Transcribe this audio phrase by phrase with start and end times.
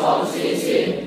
[0.00, 0.99] 同心协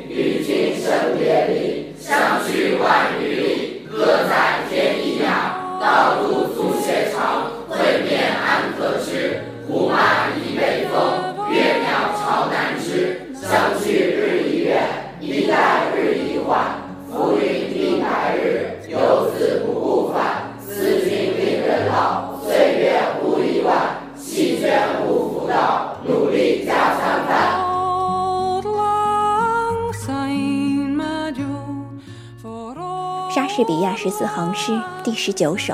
[33.33, 35.73] 莎士比亚十四行诗第十九首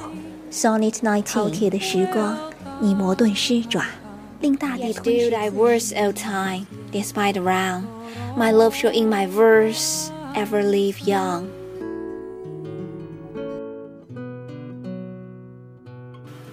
[0.50, 1.24] ，Sonnet Nineteen。
[1.24, 2.38] 饕餮的时光，
[2.80, 3.84] 你磨钝狮爪，
[4.40, 5.30] 令大地吞噬。
[5.30, 7.82] thy worst old time, despite around,
[8.38, 11.44] my love shall in my verse ever live young。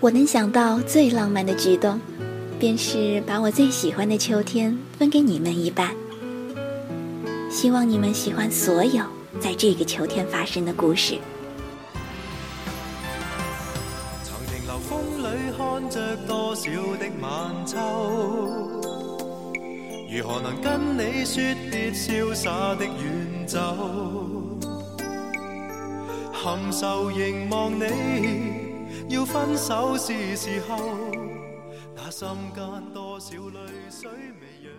[0.00, 2.00] 我能想到最浪漫的举动，
[2.58, 5.94] 便是把我最喜欢的秋天分给你们一半。
[7.48, 9.04] 希望你们喜欢所有
[9.40, 11.18] 在这个秋天发生的故事。
[14.24, 17.76] 曾停留风里看着多少的晚秋，
[20.10, 23.60] 如何能跟你说别潇洒的远走？
[26.32, 27.84] 含愁凝望你，
[29.08, 30.78] 要分手是时候，
[31.94, 34.08] 那心间多少泪水
[34.40, 34.70] 未让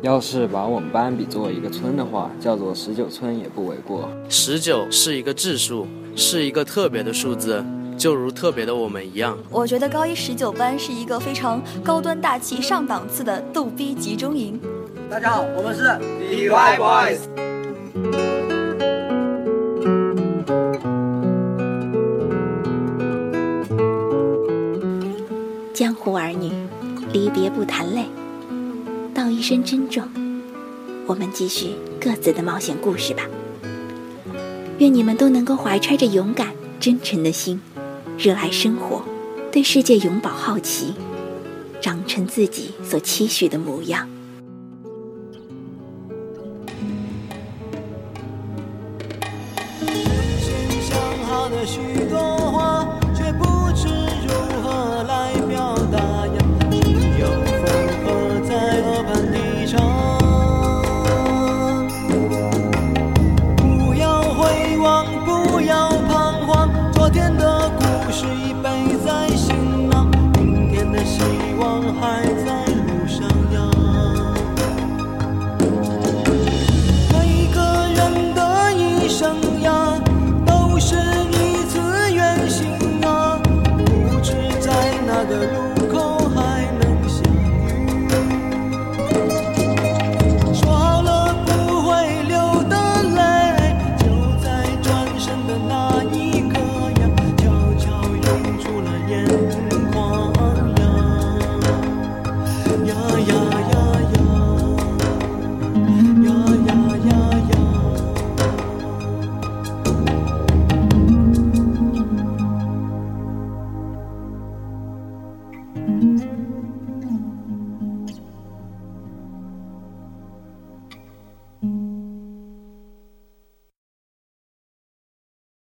[0.00, 4.08] 要是把我们班比作一个村的话，叫做十九村也不为过。
[4.28, 7.64] 十九是一个质数，是一个特别的数字，
[7.96, 9.36] 就如特别的我们一样。
[9.50, 14.60] 我觉得高一十九班是一个非常高端大气上档次的逗逼集中营。
[15.10, 15.82] 大家好，我们是
[16.30, 17.18] DY Boys。
[25.74, 26.52] 江湖儿女，
[27.12, 28.04] 离别不谈泪，
[29.18, 30.04] 道一声珍重。
[31.04, 33.24] 我们继续各自的冒险故事吧。
[34.78, 37.60] 愿你们都能够怀揣着勇敢、真诚的心，
[38.16, 39.02] 热爱生活，
[39.50, 40.94] 对世界永葆好奇，
[41.80, 44.08] 长成自己所期许的模样。
[71.92, 73.56] 还在路上呀。
[77.12, 77.14] 每
[77.54, 77.58] 个
[77.94, 79.70] 人的一生呀，
[80.46, 80.94] 都是
[81.30, 81.78] 一次
[82.12, 83.40] 远行啊，
[83.86, 84.70] 不知在
[85.06, 85.77] 哪个路